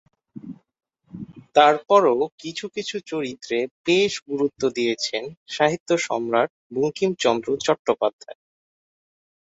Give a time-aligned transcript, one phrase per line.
[1.55, 3.57] তারপরও কিছু কিছু চরিত্রে
[3.87, 5.23] বেশ গুরুত্ব দিয়েছেন
[5.47, 8.39] ‘সাহিত্য সম্রাট’ বঙ্কিমচন্দ্র চট্টোপাধ্যায়।